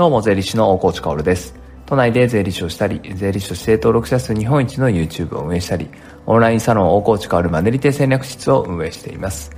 [0.00, 1.54] どうも、税理士の大河内薫です。
[1.84, 5.90] 都内で税理士をしたり、税理士として登録者数日本一の YouTube を運営したり、
[6.24, 9.50] オンラインサロン大河内薫マネリテ戦略室を運営しています。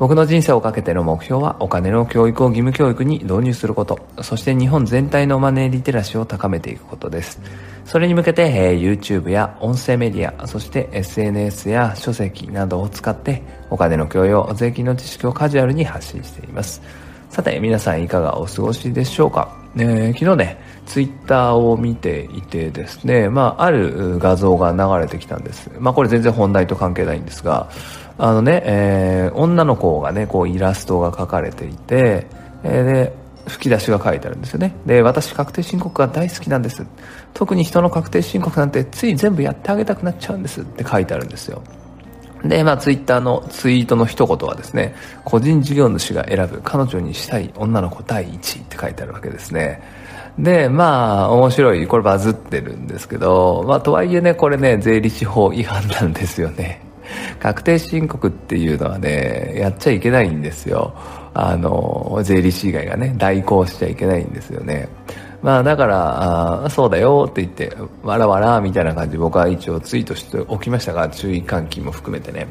[0.00, 7.40] 僕の人生をかけての目標はお金の教育を義務教育に導入すること、そして日本全体のマネーリテラシーを高めていくことです。
[7.84, 13.40] それに向けて、えー、YouTube や音声メディア、そして SNS や書籍などを使って
[13.70, 16.82] お金の教養、税金の知識をカジュアルに発信しています。
[17.30, 25.70] さて、皆さんいかがお過ごしでしょうか、えー、昨日ね、ツイッターを見ていてですね、まあ、ある画像が流れてきたんです。
[25.78, 27.68] まあ、これ全然本題と関係ないんですが、
[28.18, 32.26] あのね、えー、女の子がね、こうイラストが描かれていて、
[32.62, 34.74] えー、で、吹き出しが書いてあるんですよね。
[34.86, 36.84] で、私確定申告が大好きなんです。
[37.34, 41.62] 特に人の確定申告なんてつい全部やってあげたくなっちゃうんですって書いてあるんですよ。
[42.44, 49.82] で、まあ、ツイッターのツイートの一言はですね、個人事業主が選ぶ彼女にしたい女の子第1位って書いてあるわけですね。
[50.38, 56.82] で、まあ、面白い、これバズってるんですけど、まあ、とはいえね、これね、税理士法違反なんですよね。
[57.40, 60.94] 確定申告っていうのはね、やっちゃいけないんですよ。
[61.32, 64.88] あの、税理士以外がね、代行しちゃいけないんですよね。
[65.46, 72.48] まあだから、あそうだよって言って、わらわらみたいな感じで僕は一応ツイートしておきましたが、注意喚起も含めてね。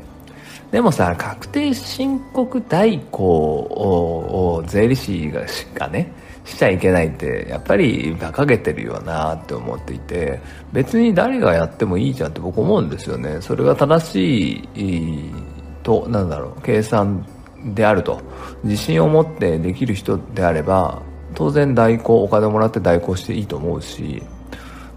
[0.71, 6.09] でもさ、確定申告代行を税理士がしかね、
[6.45, 10.39] しちゃいけないってやっぱり馬鹿げてるよなって思っていて
[10.71, 15.33] 別に誰がやってもいいじゃんって僕思うんですよねそれが正しい
[15.81, 17.25] となんだろう計算
[17.73, 18.21] であると
[18.63, 21.01] 自信を持ってできる人であれば
[21.35, 24.23] 当然代行お金もらって代行していいと思うし。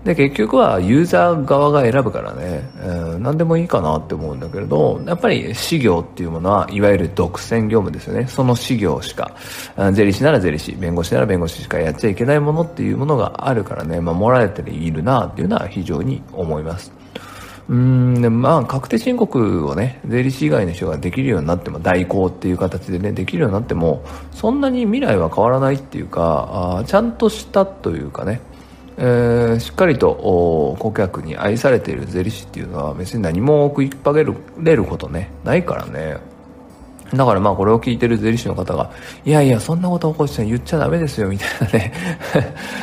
[0.05, 8.27] で結局はユーザー側が選ぶからね、えー、何でもいいかなって思うんだけれどやっぱり事業っていうものはいわゆる独占業務ですよね。
[8.27, 9.35] その事業しか
[9.93, 14.01] 税理士なら税理士弁護士なら弁護士しかやっちゃいけないものっていうものがあるからね。
[14.01, 16.98] 守られているなっていうのは非常に思います。
[17.69, 24.03] うんでまあ確定申告をね税理士以外の人ができるようになっても代行っていう形でねできるようになっても
[24.33, 28.41] そんなに未来は変わらないっていうかあちゃんとしたというかね
[29.01, 34.25] えー、しっかりと顧客に愛されている税理士っていうのは別に何も食いっぱげ
[34.59, 36.17] れることねないからね。
[37.15, 38.91] だからまあこれを聞いてる税理士の方が、
[39.25, 41.93] いやいや、そんなこと起こして言っちゃダメですよ、みたいなね。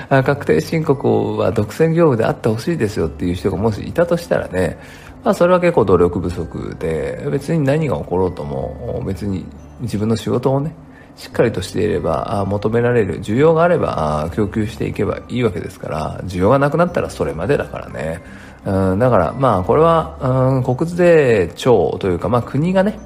[0.24, 4.78] 確定申告は独占業務であってほしいですよっていう人がもしいたとしたらね、
[5.24, 9.46] まあそれは結構努力不足で、別に何が起ころうとも、別に
[9.82, 10.74] 自分の仕事をね、
[11.16, 18.22] しっかりとしていれば求められる需要があれば供給していけばいいわけですから需要がなくなったらそれまでだからね
[18.66, 23.00] うんだからまあこれはうん国税庁というかまあ国がね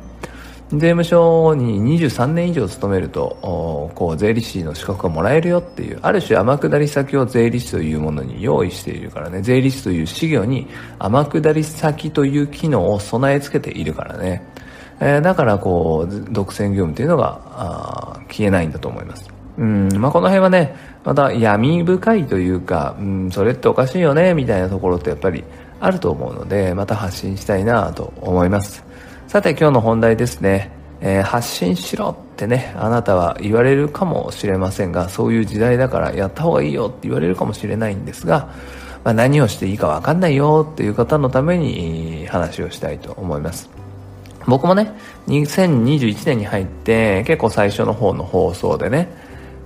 [0.72, 9.41] 税務署に23年以上勤めるとこう税理士の資格がもらえるよっていうある種天下り先を税理士というものに用意しているからね。
[9.41, 10.68] 税理士という事業に
[11.00, 14.44] 天下り先という機能を備え付けているからね。
[15.00, 19.28] えー、だからこう独占業務というのが消えないんだと思います。
[19.58, 25.44] うんまあ、この辺はねまた闇深いというか、うん、それっておかしいよねみたいなところってやっぱり
[25.79, 28.84] あると思うのでまた発信したいなと思います。
[29.29, 38.51] さて今日の本題ですね、えー、発信しろってねあなたは言われるかもしれませんがそういう時代だからやった方がいいよって言われるかもしれないんですが、
[39.03, 43.69] まあ、何をしていいか分かんないよっていう方のために話をしたいと思います
[44.47, 44.91] 僕もね、
[45.28, 49.09] 2021年に入って結構最初の方の放送でね、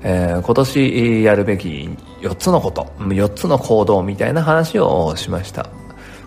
[0.02, 5.70] えー、今年やるべき4つのこと、4つの行動みたいな話をしました。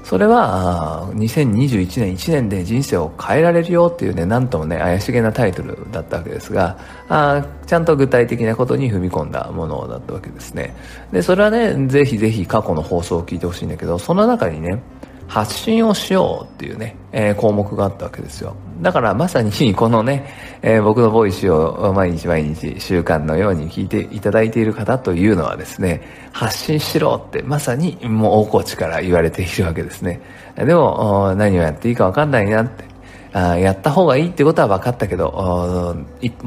[0.06, 6.78] それは、2021年1年で人生を変えられるよっていうね、なんともね、怪しげなタイトルだったわけですが、
[7.08, 10.76] あちゃんと具体的なことに踏み込んだものだったわけですね。
[11.10, 14.80] で、それはね、ぜひぜひ過去の放送を聞いてほしいんだけど、その中にね、
[15.28, 18.56] 発信をしようっていうね、えー、項目があったわけですよ。
[18.80, 20.26] だからまさにこのね、
[20.62, 26.02] えー、僕のボイスを毎日毎日習慣のように聞いていただいている方というのはですね、
[26.32, 30.20] 発信しろってまさにもう大河内から言われているわけですね。
[30.56, 32.84] でも何をやっていいかわかんないなって。
[33.32, 35.94] あやった方がいいってことは分かったけど、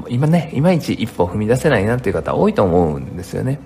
[0.07, 3.59] 今ね、いまいち一歩踏み出せないなっていう方多いと思うんですよね。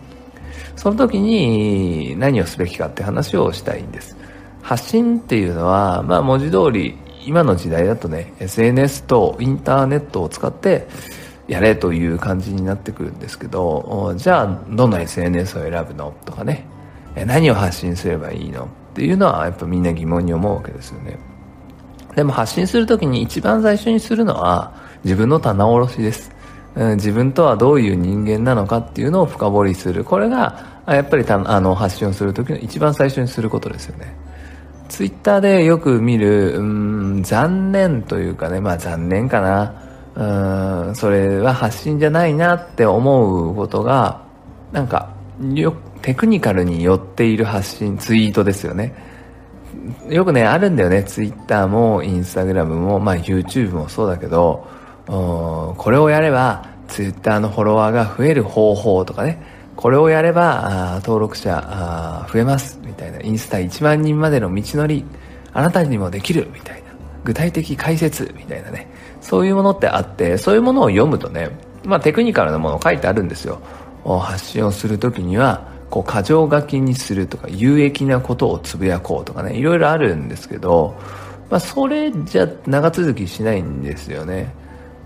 [0.75, 4.17] その時に何をすべきかって話をしたいんです。
[4.63, 10.87] 発信っていうのは、まあ文字通り今の時代だとね SNS とインターネットを使って
[11.47, 16.65] やれという感じになってくるんですけどじゃあどの SNS を選ぶのとかね
[17.15, 18.65] 何を発信すればいいの？
[18.65, 21.17] っていうのはやっぱみんな疑問に思うわけですよね。
[22.15, 24.73] でも発信するときに一番最初にするのは
[25.03, 26.31] 自分の棚卸しです、
[26.75, 30.03] 自分とはどういう人間なのかっていうのを深掘りする。
[30.03, 34.13] これがやっぱりあの発信をする時の一番最初にすることですよね。
[34.93, 39.73] ツイッターでよく見るうん残念というかねまあ残念かな。
[40.15, 44.21] うんそれは発信じゃないなって思うことが
[44.71, 45.09] なんか
[45.55, 45.73] よ
[46.03, 48.93] テクニカルに寄っている発信ツイートですよね。
[50.09, 51.03] よくねあるんだよね。
[51.03, 54.67] ツイッターもインスタグラムも、まあ、YouTube もそうだけど
[55.07, 59.41] これをやればツイッターのフォロワーが増える方法とかね。
[59.75, 62.82] これをやれば登録者増えます。
[62.93, 65.03] みたいなインスタ1万人までの道のり
[65.51, 66.89] あなたにもできるみたいな
[67.23, 68.87] 具体的解説みたいなね。
[69.21, 71.49] そういうものってあってそういうものを読むとね
[71.83, 73.59] まあテクニカルなもの書いてあるんですよ。
[74.05, 80.95] 発信をする時にはこう箇条書きにするとか有益なことをつぶやこうとかねいろいろあるんですけど、
[81.49, 84.53] まあ、それじゃ長続きしないんですよね。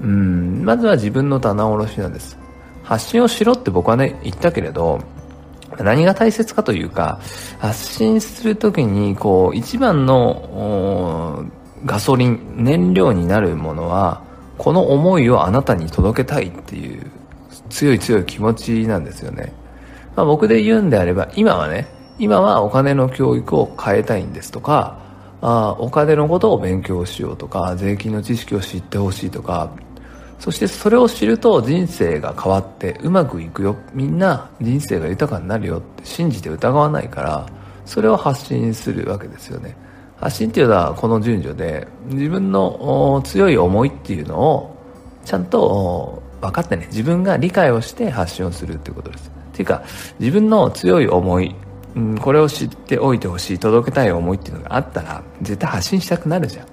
[0.01, 2.38] うんまずは自分の棚卸しなんです。
[2.83, 5.00] 発信をしろって僕はね言ったけれど
[5.84, 7.20] 何が大切かというか
[7.60, 11.46] 発信するときにこう一番の
[11.86, 14.24] ガソリン燃料になるものは
[14.58, 17.06] この思いをあなたに届けたいっていう
[17.70, 19.54] 強い強い気持ちなんですよね、
[20.16, 21.88] まあ、僕で言うんであれば今はね
[22.20, 25.00] 今はお金の教育を変えたいんですとか
[25.42, 29.72] あお金のことを勉強しようとか税金の知識を知ってほしいとか
[30.39, 33.75] そしてそれを知ると人生が変わってうまくいくよ。
[33.94, 37.48] みんな人生が豊かになるよって信じて疑わないから
[37.86, 39.75] それを発信するわけですよね。
[40.19, 44.75] 発信っていうのはこの順序で自分の強い思いっていうのを
[45.25, 46.88] ちゃんと分かってね。
[46.88, 49.31] 自分が理解をして発信をするっていうことです。
[49.54, 49.83] っていうか
[50.19, 51.56] 自分の強い思い、
[52.22, 56.68] これを知っておいてほしい届けたい思いっていうのがあったら絶対発信したくなるじゃん。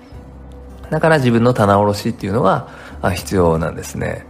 [0.91, 2.69] だから自分の棚卸しっていうのが
[3.15, 4.27] 必要なんですね。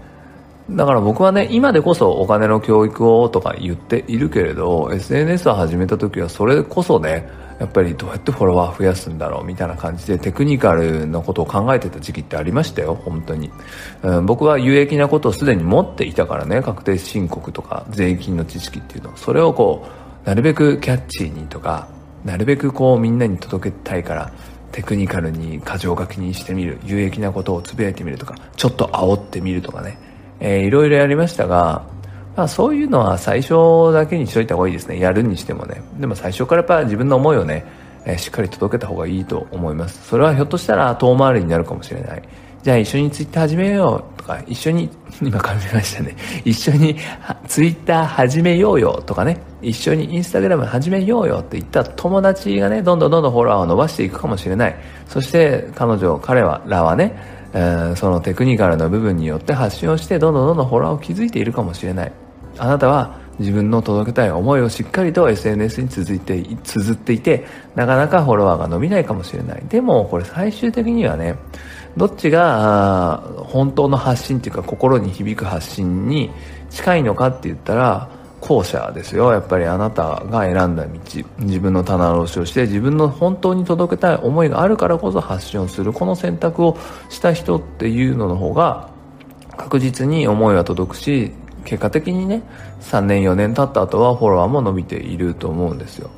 [0.71, 7.29] だから僕はね今でこそお金の教育をとか言っているけれど SNS を始めた時はそれこそね
[7.61, 13.51] やっぱりどうやってフォロワー増やすんだろうみたいな感じでテクニカルなことを考えてた時期ってありましたよ本当に、
[14.03, 19.87] うん、僕は有益なことをすでに持っていたからね確定申告とか税金の知識っていうのそれをこ
[20.25, 21.89] うなるべくキャッチーにとか
[22.25, 24.33] なるべくこうみんなに届けたいから
[24.75, 26.81] テクニカルに過剰書きにしてみる。
[26.85, 28.35] 有益なことをつぶやいてみるとか。
[28.57, 29.97] ちょっと煽ってみるとかね、
[30.41, 31.87] えー、いろいろやりましたが、
[32.35, 34.99] まあ、そういうのは最初だけにしといた方がいいですね。
[34.99, 35.81] やるにしてもね。
[36.01, 37.65] でも最初からやっぱ自分の思いをね、
[38.05, 40.09] えー、しっかり届けた方がいいと思います。
[40.09, 42.23] それはひょっとしたら遠回りになるかもしれない。
[42.65, 44.89] じゃあ一緒にツイッター始めようとか、一緒に、
[45.21, 46.17] 今噛みましたね。
[46.47, 46.97] 一緒に
[47.47, 54.77] ツイッター始めようよとかね、一緒にインスタグラム始めようよって言った友達がね、どんどんどんどんフォロワーを伸ばしていくかもしれない。
[55.09, 57.15] そして彼女、彼らはね、
[57.53, 62.13] えー、そのテクニカルな部分によって発信をして、どんどんどんどんフォロワーを築いているかもしれない。
[62.57, 67.45] あなたは自分の届けたい思いをしっかりと SNS に続いて、綴っていて、
[67.75, 69.63] なかなかフォロワーが伸びないかもしれない。
[69.69, 71.37] でも、これ最終的にはね、
[71.97, 76.31] どっちが本当の発信っていうか心に響く発信に
[76.71, 78.09] 近いのかって言ったら
[78.41, 79.33] 後者ですよ。
[79.33, 80.91] やっぱりあなたが選んだ道。
[81.39, 85.93] 自分の棚卸しをして自分の本当に届けたい思いがあるからこそ発信をする。
[85.93, 86.77] この選択を
[87.09, 88.91] した人っていうのの方が
[89.57, 91.33] 確実に思いは届くし
[91.65, 92.43] 結果的にね
[92.81, 96.11] 3年4年経った後はフォロワーも伸びていると思うんですよ。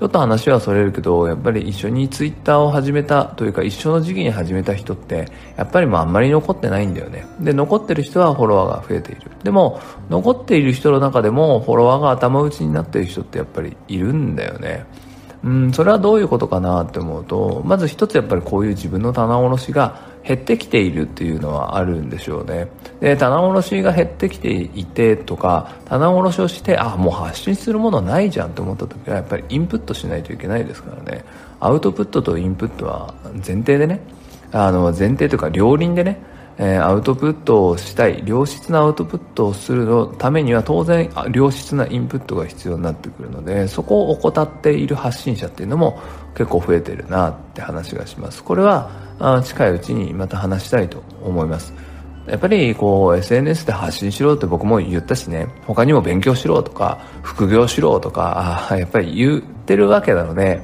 [0.00, 5.28] ちょっと話はそれるけど、やっぱり一緒にツイッターを始めたというか一緒の時期に始めた人って、
[5.58, 7.26] やっぱりもうあんまり残ってないんだよね。
[7.38, 9.30] で、残ってる人はフォロワーが増えている。
[9.44, 9.78] でも、
[10.08, 14.86] 残っている人の中でもフォロワーが頭打ちになっている人ってやっぱりいるんだよね。
[15.42, 22.68] うん、それはどういうことかなって思うと、まず一つやっぱりこういう自分の棚卸しが減ってきているっていうのはあるんでしょうね。
[23.00, 31.24] で、棚卸しが減ってきていてとか、棚卸しをして、あ、もう発信するものないじゃんって思った時は、やっぱりインプットしないといけないですからね。
[31.58, 34.00] アウトプットとインプットは前提でね、
[34.52, 36.20] あの、前提というか両輪でね、
[36.62, 45.98] え、アウトプットをしたい良質なアウトプットをするのためには当然良質なインプットが必要になってくるのでそこを怠っている発信者っていうのも
[46.36, 48.44] 結構増えてるなって話がします。
[48.44, 51.72] これはあ近いうちにまた話したいと思います。
[52.26, 60.60] やっぱりこう SNS で発信しろって僕も言ったしね他にも勉強しろとか副業しろとかやっぱり言ってるわけなので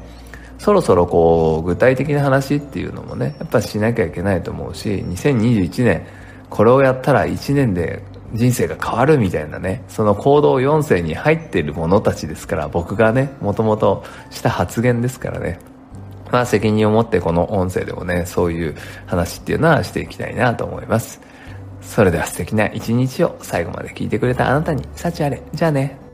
[0.58, 6.06] そろそろこう具体的な話っていうのもねやっぱしなきゃいけないと思うし2021年
[6.48, 15.58] これをやったら1年で人生が変わるみたいなねその行動4世に入っている者たちですから僕がねもともとした発言ですからね
[16.32, 18.74] まあ責任を持ってこの音声でもねそういう
[19.06, 21.20] 話っていうのはしていきたいなと思います
[21.86, 25.40] それでは素敵な一日を最後まで聞いてくれたあなたに幸あれ。
[25.54, 26.05] じゃあね。